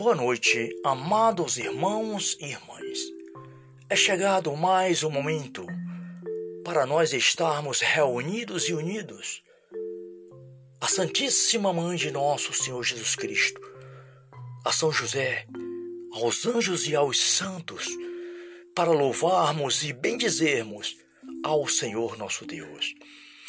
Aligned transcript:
Boa 0.00 0.14
noite, 0.14 0.74
amados 0.82 1.58
irmãos 1.58 2.34
e 2.40 2.46
irmãs. 2.46 2.98
É 3.86 3.94
chegado 3.94 4.56
mais 4.56 5.04
um 5.04 5.10
momento 5.10 5.66
para 6.64 6.86
nós 6.86 7.12
estarmos 7.12 7.82
reunidos 7.82 8.66
e 8.70 8.72
unidos 8.72 9.42
à 10.80 10.88
Santíssima 10.88 11.70
Mãe 11.70 11.98
de 11.98 12.10
nosso 12.10 12.54
Senhor 12.54 12.82
Jesus 12.82 13.14
Cristo, 13.14 13.60
a 14.64 14.72
São 14.72 14.90
José, 14.90 15.46
aos 16.14 16.46
anjos 16.46 16.88
e 16.88 16.96
aos 16.96 17.20
santos, 17.20 17.86
para 18.74 18.92
louvarmos 18.92 19.84
e 19.84 19.92
bendizermos 19.92 20.96
ao 21.44 21.68
Senhor 21.68 22.16
nosso 22.16 22.46
Deus. 22.46 22.94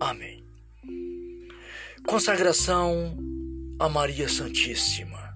Amém. 0.00 0.44
Consagração 2.06 3.16
a 3.80 3.88
Maria 3.88 4.28
Santíssima, 4.28 5.34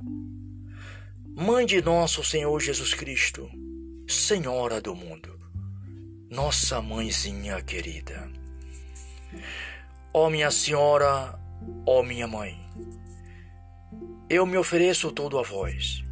Mãe 1.35 1.67
de 1.67 1.83
nosso 1.83 2.23
Senhor 2.23 2.61
Jesus 2.61 2.95
Cristo, 2.95 3.51
Senhora 4.07 4.81
do 4.81 4.95
mundo, 4.95 5.37
nossa 6.31 6.81
mãezinha 6.81 7.61
querida. 7.61 8.31
Ó 10.15 10.31
minha 10.31 10.51
Senhora, 10.53 11.37
ó 11.85 12.05
minha 12.05 12.29
Mãe, 12.29 12.57
eu 14.31 14.47
me 14.47 14.57
ofereço 14.57 15.11
todo 15.11 15.41
a 15.41 15.43
vós. 15.43 16.05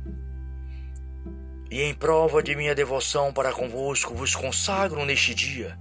E 1.71 1.83
em 1.83 1.95
prova 1.95 2.43
de 2.43 2.57
minha 2.57 2.75
devoção 2.75 3.33
para 3.33 3.53
convosco, 3.53 4.13
vos 4.13 4.35
consagro 4.35 5.05
neste 5.05 5.37
dia, 5.37 5.79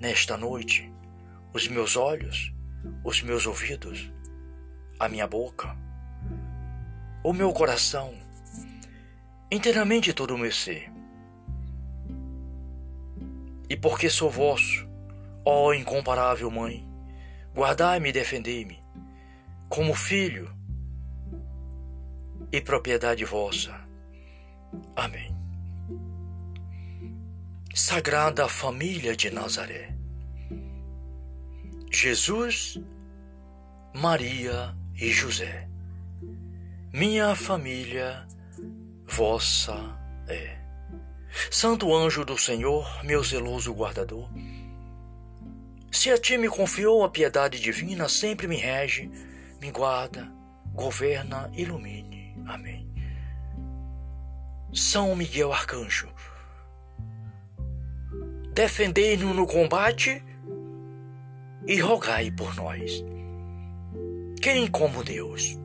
nesta 0.00 0.36
noite, 0.36 0.92
os 1.54 1.68
meus 1.68 1.96
olhos, 1.96 2.52
os 3.04 3.22
meus 3.22 3.46
ouvidos, 3.46 4.12
a 4.98 5.08
minha 5.08 5.24
boca, 5.24 5.76
o 7.22 7.32
meu 7.32 7.52
coração, 7.52 8.12
inteiramente 9.48 10.12
todo 10.12 10.34
o 10.34 10.38
meu 10.38 10.50
ser. 10.50 10.92
E 13.70 13.76
porque 13.76 14.10
sou 14.10 14.28
vosso, 14.28 14.88
ó 15.44 15.72
incomparável 15.72 16.50
Mãe, 16.50 16.84
guardai-me 17.54 18.08
e 18.08 18.12
defendei-me, 18.12 18.82
como 19.68 19.94
filho 19.94 20.52
e 22.50 22.60
propriedade 22.60 23.24
vossa. 23.24 23.72
Amém. 24.96 25.32
Sagrada 27.72 28.48
Família 28.48 29.16
de 29.16 29.30
Nazaré 29.30 29.93
Jesus, 31.94 32.76
Maria 33.94 34.74
e 34.96 35.10
José. 35.10 35.68
Minha 36.92 37.36
família, 37.36 38.26
vossa 39.06 39.96
é. 40.26 40.58
Santo 41.52 41.94
anjo 41.94 42.24
do 42.24 42.36
Senhor, 42.36 43.04
meu 43.04 43.22
zeloso 43.22 43.72
guardador, 43.72 44.28
se 45.90 46.10
a 46.10 46.18
ti 46.18 46.36
me 46.36 46.48
confiou 46.48 47.04
a 47.04 47.08
piedade 47.08 47.60
divina, 47.60 48.08
sempre 48.08 48.48
me 48.48 48.56
rege, 48.56 49.08
me 49.60 49.70
guarda, 49.70 50.28
governa, 50.72 51.48
ilumine. 51.54 52.36
Amém. 52.44 52.92
São 54.72 55.14
Miguel 55.14 55.52
Arcanjo, 55.52 56.12
defendei-nos 58.52 59.34
no 59.34 59.46
combate 59.46 60.24
e 61.66 61.80
rogai 61.80 62.30
por 62.30 62.54
nós. 62.56 63.04
Quem 64.40 64.66
como 64.66 65.02
Deus? 65.02 65.58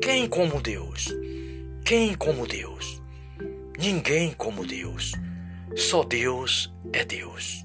Quem 0.00 0.26
como 0.28 0.60
Deus? 0.60 1.08
Quem 1.84 2.14
como 2.14 2.46
Deus? 2.46 3.02
Ninguém 3.78 4.32
como 4.32 4.66
Deus. 4.66 5.12
Só 5.74 6.02
Deus 6.02 6.72
é 6.92 7.04
Deus. 7.04 7.64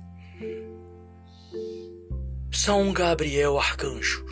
São 2.52 2.92
Gabriel 2.92 3.58
Arcanjo, 3.58 4.26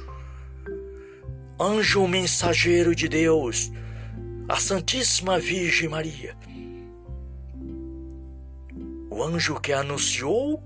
anjo 1.60 2.06
mensageiro 2.06 2.94
de 2.94 3.08
Deus, 3.08 3.72
a 4.48 4.58
Santíssima 4.58 5.40
Virgem 5.40 5.88
Maria, 5.88 6.36
o 9.10 9.24
anjo 9.24 9.60
que 9.60 9.72
anunciou 9.72 10.62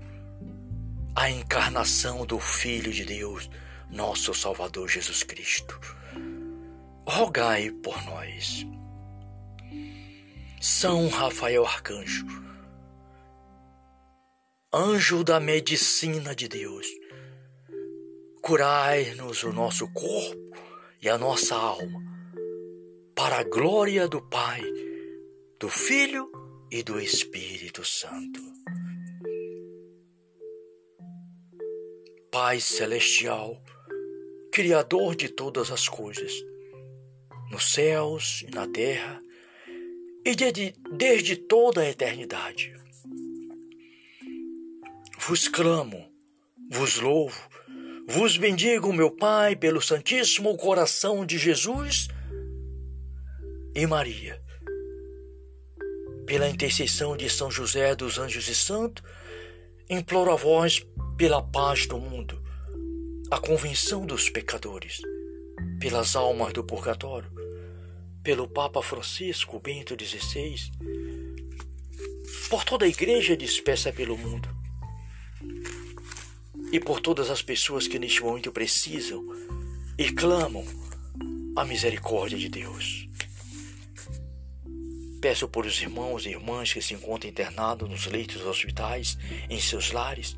a 1.16 1.30
encarnação 1.30 2.26
do 2.26 2.40
Filho 2.40 2.92
de 2.92 3.04
Deus, 3.04 3.48
nosso 3.88 4.34
Salvador 4.34 4.88
Jesus 4.88 5.22
Cristo. 5.22 5.78
Rogai 7.06 7.70
por 7.70 8.04
nós. 8.04 8.66
São 10.60 11.08
Rafael 11.08 11.64
Arcanjo, 11.64 12.26
anjo 14.72 15.22
da 15.22 15.38
medicina 15.38 16.34
de 16.34 16.48
Deus, 16.48 16.86
curai-nos 18.42 19.44
o 19.44 19.52
nosso 19.52 19.86
corpo 19.92 20.56
e 21.00 21.08
a 21.08 21.18
nossa 21.18 21.54
alma, 21.54 22.02
para 23.14 23.40
a 23.40 23.44
glória 23.44 24.08
do 24.08 24.22
Pai, 24.22 24.62
do 25.60 25.68
Filho 25.68 26.30
e 26.70 26.82
do 26.82 26.98
Espírito 26.98 27.84
Santo. 27.84 28.40
Pai 32.34 32.58
Celestial, 32.58 33.62
Criador 34.50 35.14
de 35.14 35.28
todas 35.28 35.70
as 35.70 35.88
coisas, 35.88 36.32
nos 37.48 37.72
céus 37.72 38.42
e 38.42 38.50
na 38.52 38.66
terra, 38.66 39.22
e 40.26 40.34
desde, 40.34 40.74
desde 40.96 41.36
toda 41.36 41.82
a 41.82 41.88
eternidade. 41.88 42.74
Vos 45.16 45.46
clamo, 45.46 46.10
vos 46.72 46.96
louvo, 46.96 47.40
vos 48.08 48.36
bendigo, 48.36 48.92
meu 48.92 49.12
Pai, 49.12 49.54
pelo 49.54 49.80
Santíssimo 49.80 50.56
Coração 50.56 51.24
de 51.24 51.38
Jesus 51.38 52.08
e 53.76 53.86
Maria, 53.86 54.42
pela 56.26 56.48
intercessão 56.48 57.16
de 57.16 57.30
São 57.30 57.48
José 57.48 57.94
dos 57.94 58.18
Anjos 58.18 58.48
e 58.48 58.56
Santos, 58.56 59.04
imploro 59.88 60.32
a 60.32 60.36
vós 60.36 60.84
pela 61.16 61.40
paz 61.40 61.86
do 61.86 61.96
mundo, 61.96 62.42
a 63.30 63.38
convenção 63.38 64.04
dos 64.04 64.28
pecadores, 64.28 65.00
pelas 65.78 66.16
almas 66.16 66.52
do 66.52 66.64
purgatório, 66.64 67.30
pelo 68.22 68.48
Papa 68.48 68.82
Francisco 68.82 69.60
Bento 69.60 69.94
XVI, 69.94 70.56
por 72.50 72.64
toda 72.64 72.84
a 72.84 72.88
igreja 72.88 73.36
dispersa 73.36 73.92
pelo 73.92 74.18
mundo 74.18 74.48
e 76.72 76.80
por 76.80 77.00
todas 77.00 77.30
as 77.30 77.42
pessoas 77.42 77.86
que 77.86 77.98
neste 77.98 78.20
momento 78.20 78.50
precisam 78.50 79.24
e 79.96 80.10
clamam 80.10 80.64
a 81.54 81.64
misericórdia 81.64 82.36
de 82.36 82.48
Deus. 82.48 83.08
Peço 85.20 85.48
por 85.48 85.64
os 85.64 85.80
irmãos 85.80 86.26
e 86.26 86.30
irmãs 86.30 86.72
que 86.72 86.82
se 86.82 86.92
encontram 86.92 87.30
internados 87.30 87.88
nos 87.88 88.06
leitos 88.06 88.38
dos 88.38 88.46
hospitais, 88.46 89.16
em 89.48 89.60
seus 89.60 89.92
lares, 89.92 90.36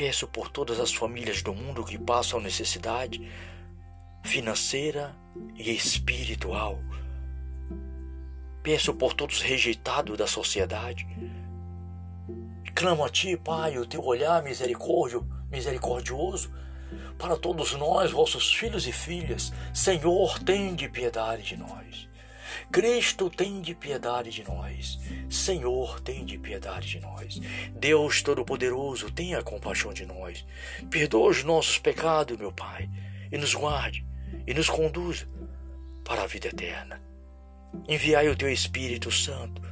Peço 0.00 0.26
por 0.26 0.48
todas 0.48 0.80
as 0.80 0.94
famílias 0.94 1.42
do 1.42 1.52
mundo 1.52 1.84
que 1.84 1.98
passam 1.98 2.40
necessidade 2.40 3.30
financeira 4.24 5.14
e 5.58 5.70
espiritual. 5.72 6.78
Peço 8.62 8.94
por 8.94 9.12
todos 9.12 9.42
rejeitados 9.42 10.16
da 10.16 10.26
sociedade. 10.26 11.06
Clamo 12.74 13.04
a 13.04 13.10
Ti, 13.10 13.36
Pai, 13.36 13.76
o 13.76 13.84
Teu 13.84 14.02
olhar 14.02 14.42
misericórdio, 14.42 15.22
misericordioso 15.50 16.50
para 17.18 17.36
todos 17.36 17.74
nós, 17.74 18.10
vossos 18.10 18.54
filhos 18.54 18.86
e 18.86 18.92
filhas. 18.92 19.52
Senhor, 19.74 20.38
tem 20.38 20.74
de 20.74 20.88
piedade 20.88 21.42
de 21.42 21.58
nós. 21.58 22.08
Cristo, 22.70 23.30
tem 23.30 23.60
de 23.60 23.74
piedade 23.74 24.30
de 24.30 24.44
nós. 24.44 24.98
Senhor, 25.28 26.00
tem 26.00 26.24
de 26.24 26.38
piedade 26.38 26.88
de 26.88 27.00
nós. 27.00 27.40
Deus 27.74 28.22
Todo-Poderoso, 28.22 29.10
tenha 29.10 29.42
compaixão 29.42 29.92
de 29.92 30.06
nós. 30.06 30.44
Perdoa 30.90 31.30
os 31.30 31.44
nossos 31.44 31.78
pecados, 31.78 32.36
meu 32.36 32.52
Pai, 32.52 32.88
e 33.30 33.38
nos 33.38 33.54
guarde 33.54 34.04
e 34.46 34.54
nos 34.54 34.68
conduza 34.68 35.26
para 36.04 36.22
a 36.22 36.26
vida 36.26 36.48
eterna. 36.48 37.00
Enviai 37.88 38.28
o 38.28 38.36
teu 38.36 38.50
Espírito 38.50 39.10
Santo, 39.10 39.62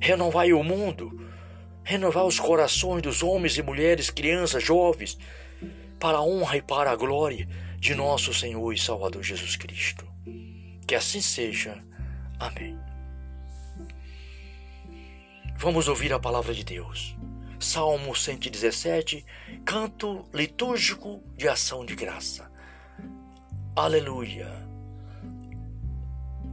renovai 0.00 0.52
o 0.52 0.62
mundo, 0.62 1.30
renovai 1.82 2.24
os 2.24 2.38
corações 2.38 3.02
dos 3.02 3.22
homens 3.22 3.56
e 3.56 3.62
mulheres, 3.62 4.10
crianças, 4.10 4.62
jovens, 4.62 5.18
para 5.98 6.18
a 6.18 6.22
honra 6.22 6.58
e 6.58 6.62
para 6.62 6.90
a 6.90 6.96
glória 6.96 7.48
de 7.78 7.94
nosso 7.94 8.34
Senhor 8.34 8.72
e 8.72 8.78
Salvador 8.78 9.22
Jesus 9.22 9.56
Cristo. 9.56 10.06
Que 10.86 10.94
assim 10.94 11.20
seja. 11.20 11.82
Amém. 12.38 12.78
Vamos 15.58 15.88
ouvir 15.88 16.12
a 16.12 16.18
palavra 16.18 16.52
de 16.52 16.64
Deus. 16.64 17.16
Salmo 17.58 18.14
117, 18.14 19.24
canto 19.64 20.26
litúrgico 20.34 21.22
de 21.34 21.48
ação 21.48 21.84
de 21.86 21.96
graça. 21.96 22.50
Aleluia. 23.74 24.50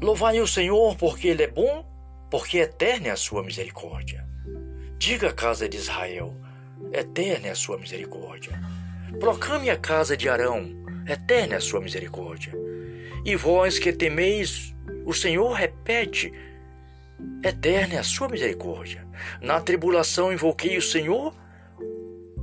Louvai 0.01 0.39
o 0.39 0.47
Senhor 0.47 0.95
porque 0.95 1.27
Ele 1.27 1.43
é 1.43 1.47
bom, 1.47 1.85
porque 2.31 2.59
eterna 2.59 3.09
é 3.09 3.11
a 3.11 3.17
sua 3.17 3.43
misericórdia. 3.43 4.25
Diga 4.97 5.29
a 5.29 5.33
casa 5.33 5.67
de 5.67 5.77
Israel: 5.77 6.33
eterna 6.93 7.47
é 7.47 7.51
a 7.51 7.55
sua 7.55 7.77
misericórdia. 7.77 8.59
Proclame 9.19 9.69
a 9.69 9.77
casa 9.77 10.15
de 10.15 10.29
Arão: 10.29 10.69
eterna 11.07 11.55
é 11.55 11.57
a 11.57 11.61
sua 11.61 11.81
misericórdia. 11.81 12.53
E 13.25 13.35
vós 13.35 13.79
que 13.79 13.91
temeis, 13.93 14.73
o 15.05 15.13
Senhor 15.13 15.53
repete: 15.53 16.31
Eterna 17.43 17.95
é 17.95 17.97
a 17.99 18.03
sua 18.03 18.29
misericórdia. 18.29 19.07
Na 19.41 19.61
tribulação 19.61 20.31
invoquei 20.31 20.77
o 20.77 20.81
Senhor, 20.81 21.33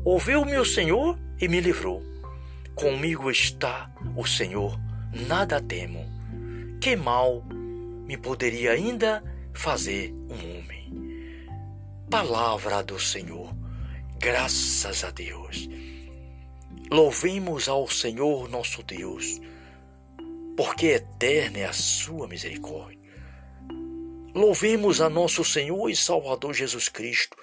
ouviu-me 0.04 0.56
o 0.56 0.64
Senhor 0.64 1.18
e 1.40 1.48
me 1.48 1.60
livrou. 1.60 2.02
Comigo 2.74 3.30
está 3.30 3.90
o 4.16 4.26
Senhor, 4.26 4.78
nada 5.28 5.60
temo. 5.60 6.04
Que 6.80 6.96
mal 6.96 7.42
me 8.06 8.16
poderia 8.16 8.72
ainda 8.72 9.22
fazer 9.52 10.12
um 10.28 10.58
homem? 10.58 10.80
Palavra 12.10 12.82
do 12.82 12.98
Senhor, 12.98 13.54
graças 14.18 15.04
a 15.04 15.10
Deus. 15.10 15.68
Louvemos 16.90 17.68
ao 17.68 17.88
Senhor 17.88 18.48
nosso 18.48 18.82
Deus, 18.82 19.40
porque 20.60 20.88
eterna 20.88 21.60
é 21.60 21.64
a 21.64 21.72
sua 21.72 22.28
misericórdia 22.28 23.00
Louvemos 24.34 25.00
a 25.00 25.08
nosso 25.08 25.42
Senhor 25.42 25.88
e 25.88 25.96
Salvador 25.96 26.52
Jesus 26.52 26.86
Cristo, 26.86 27.34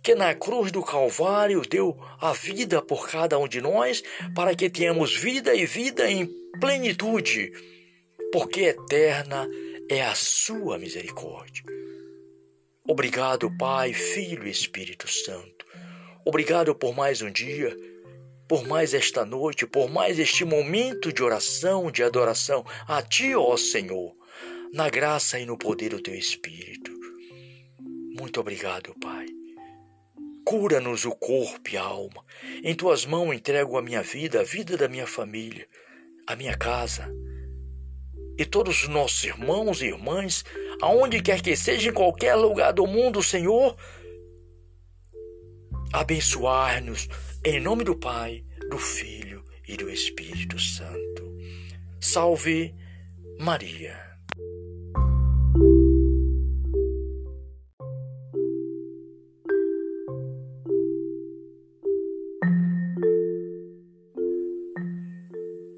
que 0.00 0.14
na 0.14 0.32
cruz 0.36 0.70
do 0.70 0.80
Calvário 0.80 1.62
deu 1.62 1.98
a 2.20 2.32
vida 2.32 2.80
por 2.80 3.08
cada 3.08 3.36
um 3.40 3.48
de 3.48 3.60
nós, 3.60 4.04
para 4.36 4.54
que 4.54 4.70
tenhamos 4.70 5.16
vida 5.16 5.52
e 5.52 5.66
vida 5.66 6.08
em 6.08 6.30
plenitude, 6.60 7.50
porque 8.30 8.60
eterna 8.60 9.48
é 9.90 10.02
a 10.02 10.14
sua 10.14 10.78
misericórdia. 10.78 11.64
Obrigado, 12.88 13.50
Pai, 13.58 13.92
Filho 13.92 14.46
e 14.46 14.50
Espírito 14.50 15.08
Santo. 15.08 15.66
Obrigado 16.24 16.72
por 16.72 16.94
mais 16.94 17.20
um 17.20 17.32
dia, 17.32 17.76
por 18.48 18.66
mais 18.66 18.94
esta 18.94 19.24
noite, 19.24 19.66
por 19.66 19.90
mais 19.90 20.18
este 20.18 20.44
momento 20.44 21.12
de 21.12 21.22
oração, 21.22 21.90
de 21.90 22.02
adoração 22.02 22.64
a 22.86 23.02
Ti, 23.02 23.34
ó 23.34 23.56
Senhor 23.56 24.14
na 24.74 24.90
graça 24.90 25.38
e 25.38 25.46
no 25.46 25.56
poder 25.56 25.90
do 25.90 26.00
teu 26.00 26.16
Espírito. 26.16 26.90
Muito 28.18 28.40
obrigado, 28.40 28.92
Pai. 29.00 29.24
Cura-nos 30.44 31.04
o 31.04 31.12
corpo 31.12 31.70
e 31.72 31.76
a 31.76 31.82
alma. 31.82 32.24
Em 32.60 32.74
tuas 32.74 33.06
mãos 33.06 33.32
entrego 33.32 33.78
a 33.78 33.82
minha 33.82 34.02
vida, 34.02 34.40
a 34.40 34.42
vida 34.42 34.76
da 34.76 34.88
minha 34.88 35.06
família, 35.06 35.68
a 36.26 36.34
minha 36.34 36.56
casa 36.56 37.08
e 38.36 38.44
todos 38.44 38.82
os 38.82 38.88
nossos 38.88 39.22
irmãos 39.22 39.80
e 39.80 39.86
irmãs, 39.86 40.44
aonde 40.82 41.22
quer 41.22 41.40
que 41.40 41.54
seja, 41.54 41.90
em 41.90 41.94
qualquer 41.94 42.34
lugar 42.34 42.72
do 42.72 42.84
mundo, 42.84 43.22
Senhor. 43.22 43.76
Abençoar-nos 45.92 47.08
em 47.46 47.60
nome 47.60 47.84
do 47.84 47.94
Pai, 47.94 48.42
do 48.70 48.78
Filho 48.78 49.44
e 49.68 49.76
do 49.76 49.90
Espírito 49.90 50.58
Santo. 50.58 51.30
Salve 52.00 52.74
Maria. 53.38 53.94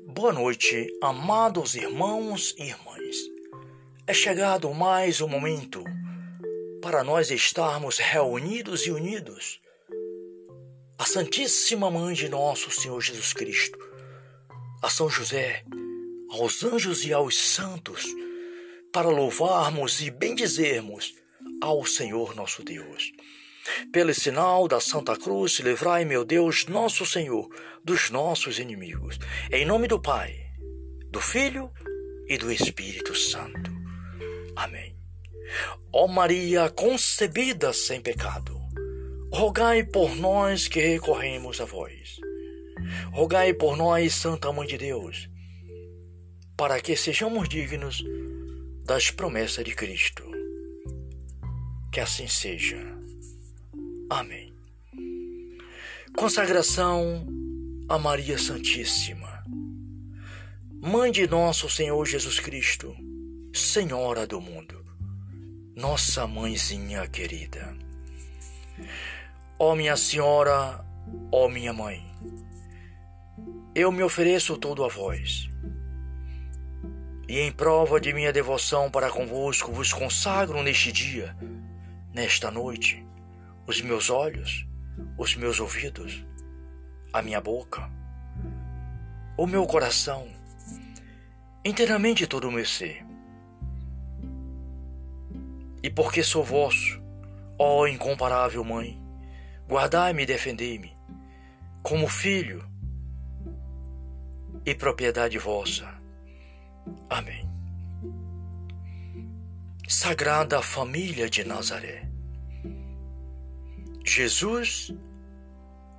Boa 0.07 0.33
noite, 0.33 0.87
amados 1.03 1.75
irmãos 1.75 2.55
e 2.57 2.63
irmãs. 2.63 3.17
É 4.07 4.15
chegado 4.15 4.73
mais 4.73 5.21
um 5.21 5.27
momento 5.27 5.83
para 6.81 7.03
nós 7.03 7.33
estarmos 7.33 7.99
reunidos 7.99 8.87
e 8.87 8.93
unidos. 8.93 9.61
A 10.99 11.05
Santíssima 11.05 11.91
Mãe 11.91 12.15
de 12.15 12.27
nosso 12.27 12.71
Senhor 12.71 13.01
Jesus 13.03 13.35
Cristo, 13.35 13.79
a 14.83 14.89
São 14.89 15.11
José, 15.11 15.63
aos 16.31 16.65
anjos 16.65 17.05
e 17.05 17.13
aos 17.13 17.37
santos, 17.37 18.03
para 18.91 19.09
louvarmos 19.09 20.01
e 20.01 20.11
bendizermos 20.11 21.15
ao 21.63 21.85
Senhor 21.85 22.35
nosso 22.35 22.65
Deus. 22.65 23.13
Pelo 23.93 24.15
sinal 24.15 24.67
da 24.67 24.81
Santa 24.81 25.15
Cruz, 25.17 25.59
livrai, 25.59 26.07
meu 26.07 26.25
Deus, 26.25 26.65
nosso 26.67 27.05
Senhor, 27.05 27.47
dos 27.85 28.09
nossos 28.09 28.59
inimigos. 28.59 29.19
Em 29.53 29.67
nome 29.67 29.87
do 29.87 30.01
Pai, 30.01 30.35
do 31.11 31.21
Filho 31.21 31.71
e 32.27 32.39
do 32.39 32.51
Espírito 32.51 33.15
Santo. 33.15 33.71
Amém. 34.57 34.97
Ó 35.93 36.07
Maria 36.09 36.71
concebida 36.71 37.73
sem 37.75 38.01
pecado, 38.01 38.56
rogai 39.33 39.85
por 39.85 40.15
nós 40.17 40.69
que 40.69 40.81
recorremos 40.81 41.61
a 41.61 41.65
vós. 41.65 42.21
Rogai 43.13 43.53
por 43.53 43.77
nós, 43.77 44.15
Santa 44.15 44.53
Mãe 44.53 44.67
de 44.67 44.79
Deus, 44.79 45.29
para 46.57 46.81
que 46.81 46.97
sejamos 46.97 47.49
dignos 47.49 48.05
das 48.85 49.11
promessas 49.11 49.65
de 49.65 49.75
Cristo. 49.75 50.25
Que 51.91 52.01
assim 52.01 52.29
seja. 52.29 52.79
Amém. 54.11 54.55
Consagração 56.17 57.27
a 57.89 57.99
Maria 57.99 58.39
Santíssima, 58.39 59.45
Mãe 60.81 61.11
de 61.11 61.27
nosso 61.27 61.69
Senhor 61.69 62.05
Jesus 62.07 62.39
Cristo, 62.39 62.95
Senhora 63.53 64.27
do 64.27 64.41
mundo, 64.41 64.85
nossa 65.75 66.27
mãezinha 66.27 67.07
querida. 67.09 67.77
Ó 69.59 69.75
minha 69.75 69.97
Senhora, 69.97 70.85
ó 71.33 71.49
minha 71.49 71.73
Mãe, 71.73 72.05
eu 73.75 73.91
me 73.91 74.03
ofereço 74.03 74.59
todo 74.59 74.85
a 74.85 74.89
vós. 74.89 75.49
E 77.27 77.39
em 77.41 77.51
prova 77.51 77.99
de 77.99 78.13
minha 78.13 78.31
devoção 78.35 78.91
para 78.91 79.09
convosco, 79.09 79.73
vos 79.73 79.95
consagro 79.95 80.63
neste 80.63 80.93
dia, 80.93 81.35
nesta 82.13 82.51
noite, 82.51 83.03
os 83.67 83.81
meus 83.81 84.11
olhos, 84.11 84.67
os 85.17 85.35
meus 85.35 85.59
ouvidos, 85.59 86.23
a 87.11 87.23
minha 87.23 87.41
boca, 87.41 87.91
o 89.39 89.47
meu 89.47 89.67
coração, 89.67 90.29
inteiramente 91.65 92.27
todo 92.27 92.49
o 92.49 92.53
meu 92.53 92.67
ser. 92.67 93.07
E 95.83 95.89
porque 95.89 96.23
sou 96.23 96.45
vosso, 96.45 97.03
ó 97.59 97.87
incomparável 97.87 98.63
Mãe, 98.63 99.06
guardai-me 99.69 100.23
e 100.23 100.27
defendei-me, 100.27 100.97
como 101.83 102.09
filho 102.09 102.65
e 104.65 104.75
propriedade 104.75 105.39
vossa. 105.39 105.87
Amém. 107.09 107.49
Sagrada 109.89 110.61
Família 110.61 111.31
de 111.31 111.45
Nazaré 111.45 112.07
Jesus, 114.07 114.95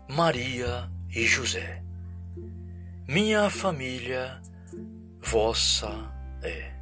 Maria 0.09 0.89
e 1.13 1.25
José. 1.25 1.83
Minha 3.05 3.49
família, 3.49 4.41
vossa 5.21 5.89
é. 6.41 6.73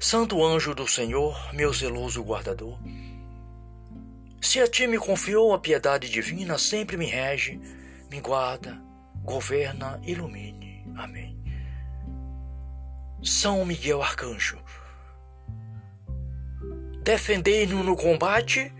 Santo 0.00 0.44
anjo 0.44 0.74
do 0.74 0.86
Senhor, 0.86 1.54
meu 1.54 1.72
zeloso 1.72 2.22
guardador, 2.22 2.76
se 4.42 4.60
a 4.60 4.66
ti 4.66 4.88
me 4.88 4.98
confiou 4.98 5.54
a 5.54 5.58
piedade 5.58 6.10
divina, 6.10 6.58
sempre 6.58 6.96
me 6.96 7.06
rege, 7.06 7.60
me 8.10 8.20
guarda, 8.20 8.76
governa, 9.22 10.00
ilumine. 10.04 10.84
Amém. 10.96 11.40
São 13.22 13.64
Miguel 13.64 14.02
Arcanjo, 14.02 14.58
defendei-nos 17.04 17.86
no 17.86 17.96
combate 17.96 18.74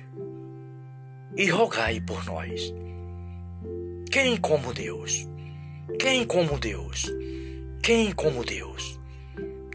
e 1.36 1.48
rogai 1.48 2.00
por 2.00 2.24
nós. 2.24 2.74
Quem 4.10 4.36
como 4.36 4.74
Deus? 4.74 5.28
Quem 5.98 6.26
como 6.26 6.58
Deus? 6.58 7.06
Quem 7.80 8.10
como 8.10 8.44
Deus? 8.44 9.00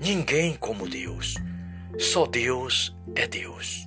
Ninguém 0.02 0.54
como 0.56 0.88
Deus. 0.88 1.36
Só 1.98 2.26
Deus 2.26 2.94
é 3.16 3.26
Deus. 3.26 3.87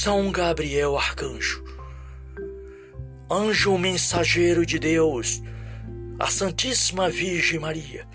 São 0.00 0.30
Gabriel 0.30 0.96
Arcanjo, 0.96 1.64
anjo 3.28 3.76
mensageiro 3.76 4.64
de 4.64 4.78
Deus, 4.78 5.42
a 6.20 6.28
Santíssima 6.28 7.10
Virgem 7.10 7.58
Maria, 7.58 8.06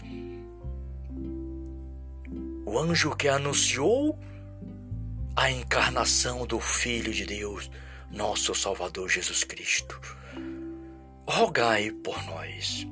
o 2.66 2.80
anjo 2.80 3.13
que 3.13 3.28
anunciou 3.28 4.18
a 5.36 5.52
encarnação 5.52 6.48
do 6.48 6.58
Filho 6.58 7.13
de 7.13 7.25
Deus, 7.25 7.70
nosso 8.10 8.56
Salvador 8.56 9.10
Jesus 9.10 9.44
Cristo. 9.44 10.00
Rogai 11.28 11.92
por 11.92 12.16
nós. 12.28 12.88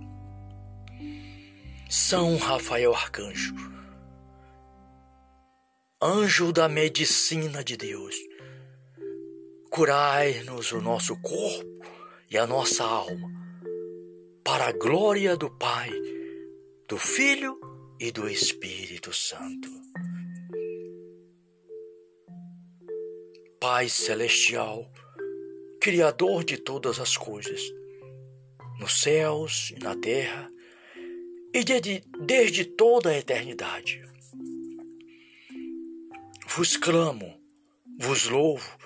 São 1.89 2.35
Rafael 2.35 2.93
Arcanjo, 2.93 3.55
anjo 6.01 6.51
da 6.51 6.67
medicina 6.67 7.63
de 7.63 7.77
Deus, 7.77 8.13
curai-nos 9.71 10.73
o 10.73 10.81
nosso 10.81 11.15
corpo 11.21 11.85
e 12.29 12.37
a 12.37 12.45
nossa 12.45 12.83
alma, 12.83 13.31
para 14.43 14.65
a 14.67 14.71
glória 14.73 15.37
do 15.37 15.49
Pai, 15.49 15.89
do 16.89 16.97
Filho 16.97 17.57
e 17.97 18.11
do 18.11 18.27
Espírito 18.27 19.13
Santo. 19.13 19.69
Pai 23.61 23.87
Celestial, 23.87 24.91
Criador 25.79 26.43
de 26.43 26.57
todas 26.57 26.99
as 26.99 27.15
coisas, 27.15 27.61
nos 28.77 29.01
céus 29.01 29.71
e 29.71 29.79
na 29.79 29.95
terra, 29.95 30.51
e 31.53 31.63
desde, 31.63 32.03
desde 32.25 32.65
toda 32.65 33.11
a 33.11 33.17
eternidade. 33.17 34.03
Vos 36.45 36.75
clamo, 36.75 37.41
vos 37.97 38.27
louvo, 38.27 38.80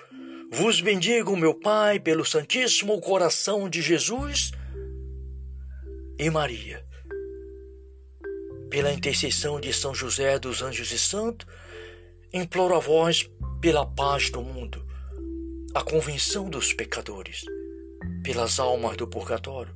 vos 0.50 0.80
bendigo, 0.80 1.36
meu 1.36 1.54
Pai, 1.54 1.98
pelo 1.98 2.24
Santíssimo 2.24 3.00
Coração 3.00 3.68
de 3.68 3.82
Jesus 3.82 4.52
e 6.18 6.30
Maria, 6.30 6.84
pela 8.70 8.92
intercessão 8.92 9.60
de 9.60 9.72
São 9.72 9.94
José 9.94 10.38
dos 10.38 10.62
Anjos 10.62 10.92
e 10.92 10.98
Santos, 10.98 11.46
imploro 12.32 12.74
a 12.74 12.78
vós 12.78 13.28
pela 13.60 13.84
paz 13.86 14.30
do 14.30 14.40
mundo, 14.40 14.86
a 15.74 15.82
convenção 15.82 16.48
dos 16.48 16.72
pecadores, 16.72 17.44
pelas 18.22 18.58
almas 18.58 18.96
do 18.96 19.06
purgatório, 19.06 19.74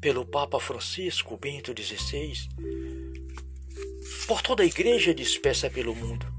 pelo 0.00 0.24
Papa 0.24 0.60
Francisco 0.60 1.36
Bento 1.36 1.74
XVI, 1.76 2.34
por 4.26 4.42
toda 4.42 4.62
a 4.62 4.66
igreja 4.66 5.14
dispersa 5.14 5.68
pelo 5.68 5.94
mundo 5.94 6.29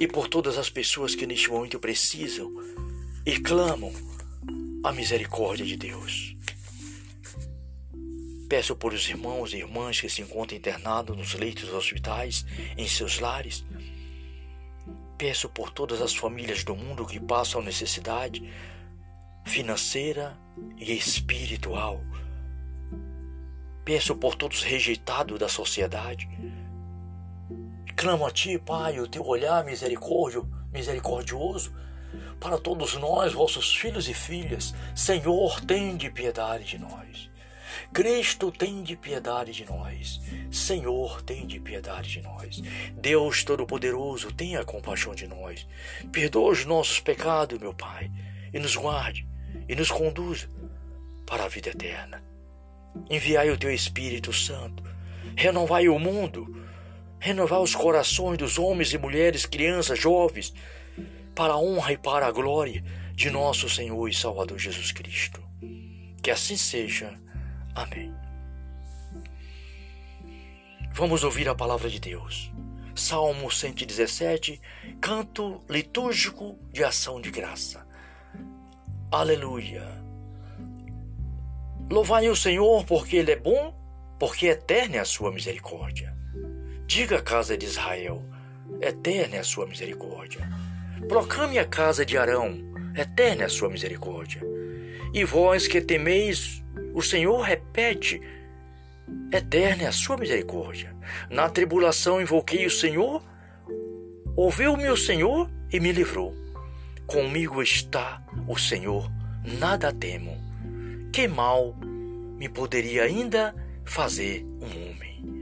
e 0.00 0.08
por 0.08 0.26
todas 0.26 0.58
as 0.58 0.68
pessoas 0.68 1.14
que 1.14 1.26
neste 1.26 1.50
momento 1.50 1.78
precisam 1.78 2.50
e 3.24 3.38
clamam 3.38 3.92
a 4.82 4.90
misericórdia 4.90 5.64
de 5.64 5.76
Deus. 5.76 6.34
Peço 8.48 8.74
por 8.74 8.92
os 8.92 9.08
irmãos 9.08 9.52
e 9.52 9.58
irmãs 9.58 10.00
que 10.00 10.08
se 10.08 10.22
encontram 10.22 10.58
internados 10.58 11.16
nos 11.16 11.34
leitos 11.34 11.66
dos 11.66 11.74
hospitais, 11.74 12.44
em 12.76 12.88
seus 12.88 13.20
lares, 13.20 13.64
Peço 15.20 15.50
por 15.50 15.70
todas 15.70 16.00
as 16.00 16.14
famílias 16.14 16.64
do 16.64 16.74
mundo 16.74 17.04
que 17.04 17.20
passam 17.20 17.60
necessidade 17.60 18.42
financeira 19.44 20.34
e 20.78 20.92
espiritual. 20.94 22.00
Peço 23.84 24.16
por 24.16 24.34
todos 24.34 24.62
rejeitados 24.62 25.38
da 25.38 25.46
sociedade. 25.46 26.26
Clamo 28.00 28.24
a 28.24 28.30
Ti, 28.30 28.58
Pai, 28.58 28.98
o 28.98 29.06
Teu 29.06 29.26
olhar 29.26 29.62
misericórdio, 29.62 30.48
misericordioso 30.72 31.70
para 32.40 32.56
todos 32.56 32.94
nós, 32.94 33.34
vossos 33.34 33.76
filhos 33.76 34.08
e 34.08 34.14
filhas. 34.14 34.74
Senhor, 34.94 35.60
tem 35.60 35.98
de 35.98 36.08
piedade 36.08 36.64
de 36.64 36.78
nós. 36.78 37.28
Cristo, 37.92 38.50
tem 38.50 38.82
de 38.82 38.96
piedade 38.96 39.52
de 39.52 39.66
nós. 39.66 40.18
Senhor, 40.50 41.20
tem 41.20 41.46
de 41.46 41.60
piedade 41.60 42.10
de 42.10 42.22
nós. 42.22 42.62
Deus 42.94 43.44
Todo-Poderoso, 43.44 44.32
tenha 44.32 44.64
compaixão 44.64 45.14
de 45.14 45.26
nós. 45.26 45.68
Perdoa 46.10 46.52
os 46.52 46.64
nossos 46.64 47.00
pecados, 47.00 47.58
meu 47.58 47.74
Pai, 47.74 48.10
e 48.50 48.58
nos 48.58 48.76
guarde 48.76 49.28
e 49.68 49.76
nos 49.76 49.90
conduza 49.90 50.48
para 51.26 51.44
a 51.44 51.48
vida 51.48 51.68
eterna. 51.68 52.24
Enviai 53.10 53.50
o 53.50 53.58
teu 53.58 53.70
Espírito 53.70 54.32
Santo, 54.32 54.82
renovai 55.36 55.86
o 55.86 55.98
mundo, 55.98 56.69
renovai 57.20 57.60
os 57.60 57.74
corações 57.74 58.38
dos 58.38 58.58
homens 58.58 58.92
e 58.92 58.98
mulheres, 58.98 59.44
crianças, 59.44 59.98
jovens, 59.98 60.52
para 61.34 61.52
a 61.52 61.58
honra 61.58 61.92
e 61.92 61.98
para 61.98 62.26
a 62.26 62.32
glória 62.32 62.82
de 63.14 63.30
nosso 63.30 63.68
Senhor 63.68 64.08
e 64.08 64.14
Salvador 64.14 64.58
Jesus 64.58 64.90
Cristo. 64.90 65.42
Que 66.22 66.30
assim 66.30 66.56
seja. 66.56 67.20
Amém. 67.74 68.12
Vamos 70.92 71.22
ouvir 71.22 71.48
a 71.48 71.54
palavra 71.54 71.88
de 71.88 72.00
Deus. 72.00 72.50
Salmo 72.94 73.50
117, 73.50 74.60
canto 75.00 75.62
litúrgico 75.68 76.58
de 76.72 76.82
ação 76.82 77.20
de 77.20 77.30
graça. 77.30 77.86
Aleluia. 79.12 79.86
Louvai 81.90 82.28
o 82.28 82.36
Senhor 82.36 82.84
porque 82.84 83.16
Ele 83.16 83.32
é 83.32 83.36
bom, 83.36 83.74
porque 84.18 84.46
eterna 84.46 84.96
é 84.96 85.00
a 85.00 85.04
sua 85.04 85.32
misericórdia. 85.32 86.19
Diga 86.90 87.18
a 87.18 87.22
casa 87.22 87.56
de 87.56 87.66
Israel: 87.66 88.20
eterna 88.80 89.36
é 89.36 89.38
a 89.38 89.44
sua 89.44 89.64
misericórdia. 89.64 90.40
Proclame 91.06 91.56
a 91.56 91.64
casa 91.64 92.04
de 92.04 92.18
Arão: 92.18 92.58
eterna 92.96 93.42
é 93.42 93.46
a 93.46 93.48
sua 93.48 93.70
misericórdia. 93.70 94.42
E 95.14 95.22
vós 95.22 95.68
que 95.68 95.80
temeis 95.80 96.64
o 96.92 97.00
Senhor 97.00 97.42
repete: 97.42 98.20
Eterna 99.32 99.84
é 99.84 99.86
a 99.86 99.92
sua 99.92 100.16
misericórdia. 100.16 100.92
Na 101.30 101.48
tribulação 101.48 102.20
invoquei 102.20 102.66
o 102.66 102.70
Senhor, 102.70 103.22
ouviu-me 104.34 104.90
o 104.90 104.96
Senhor 104.96 105.48
e 105.72 105.78
me 105.78 105.92
livrou. 105.92 106.34
Comigo 107.06 107.62
está 107.62 108.20
o 108.48 108.58
Senhor, 108.58 109.08
nada 109.60 109.92
temo. 109.92 110.36
Que 111.12 111.28
mal 111.28 111.72
me 112.36 112.48
poderia 112.48 113.04
ainda 113.04 113.54
fazer 113.84 114.44
um 114.60 114.90
homem? 114.90 115.39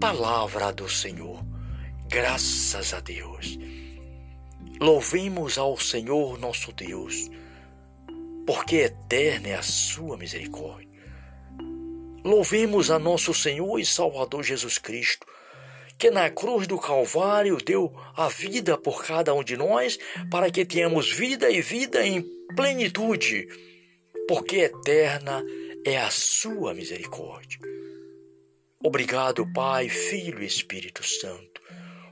Palavra 0.00 0.72
do 0.72 0.88
Senhor, 0.88 1.44
graças 2.08 2.94
a 2.94 3.00
Deus. 3.00 3.58
Louvemos 4.80 5.58
ao 5.58 5.76
Senhor 5.76 6.38
nosso 6.38 6.72
Deus 6.72 7.28
porque 8.48 8.76
eterna 8.76 9.48
é 9.48 9.54
a 9.56 9.62
sua 9.62 10.16
misericórdia. 10.16 10.88
Louvemos 12.24 12.90
a 12.90 12.98
nosso 12.98 13.34
Senhor 13.34 13.78
e 13.78 13.84
Salvador 13.84 14.42
Jesus 14.42 14.78
Cristo, 14.78 15.26
que 15.98 16.10
na 16.10 16.30
cruz 16.30 16.66
do 16.66 16.78
Calvário 16.78 17.58
deu 17.58 17.92
a 18.16 18.28
vida 18.28 18.78
por 18.78 19.04
cada 19.04 19.34
um 19.34 19.44
de 19.44 19.54
nós, 19.54 19.98
para 20.30 20.50
que 20.50 20.64
tenhamos 20.64 21.12
vida 21.12 21.50
e 21.50 21.60
vida 21.60 22.06
em 22.06 22.24
plenitude, 22.56 23.46
porque 24.26 24.58
eterna 24.60 25.44
é 25.84 25.98
a 25.98 26.08
sua 26.08 26.72
misericórdia. 26.72 27.58
Obrigado, 28.82 29.50
Pai, 29.52 29.88
Filho 29.88 30.42
e 30.42 30.46
Espírito 30.46 31.04
Santo. 31.04 31.60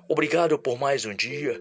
Obrigado 0.08 0.58
por 0.58 0.78
mais 0.78 1.04
um 1.04 1.14
dia 1.14 1.60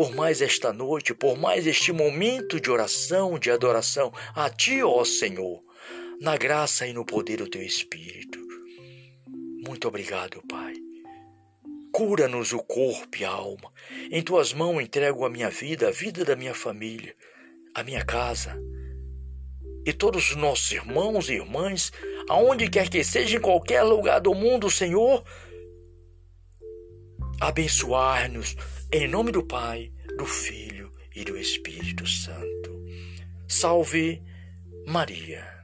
por 0.00 0.14
mais 0.14 0.40
esta 0.40 0.72
noite, 0.72 1.12
por 1.12 1.36
mais 1.36 1.66
este 1.66 1.92
momento 1.92 2.58
de 2.58 2.70
oração, 2.70 3.38
de 3.38 3.50
adoração 3.50 4.10
a 4.34 4.48
Ti, 4.48 4.82
ó 4.82 5.04
Senhor, 5.04 5.62
na 6.18 6.38
graça 6.38 6.86
e 6.86 6.92
no 6.94 7.04
poder 7.04 7.36
do 7.36 7.50
Teu 7.50 7.60
Espírito. 7.60 8.38
Muito 9.66 9.88
obrigado, 9.88 10.42
Pai. 10.48 10.72
Cura-nos 11.92 12.54
o 12.54 12.60
corpo 12.60 13.18
e 13.18 13.26
a 13.26 13.30
alma. 13.30 13.70
Em 14.10 14.22
Tuas 14.22 14.54
mãos 14.54 14.80
entrego 14.80 15.26
a 15.26 15.28
minha 15.28 15.50
vida, 15.50 15.88
a 15.88 15.90
vida 15.90 16.24
da 16.24 16.34
minha 16.34 16.54
família, 16.54 17.14
a 17.74 17.82
minha 17.82 18.02
casa 18.02 18.58
e 19.84 19.92
todos 19.92 20.30
os 20.30 20.36
nossos 20.36 20.70
irmãos 20.72 21.28
e 21.28 21.34
irmãs, 21.34 21.92
aonde 22.30 22.70
quer 22.70 22.88
que 22.88 23.02
seja, 23.02 23.38
em 23.38 23.40
qualquer 23.40 23.82
lugar 23.82 24.20
do 24.20 24.32
mundo, 24.32 24.70
Senhor, 24.70 25.24
abençoar-nos 27.40 28.56
em 28.92 29.08
nome 29.08 29.32
do 29.32 29.42
Pai, 29.42 29.92
do 30.16 30.24
Filho 30.24 30.92
e 31.12 31.24
do 31.24 31.36
Espírito 31.36 32.06
Santo. 32.06 32.70
Salve 33.48 34.22
Maria. 34.86 35.59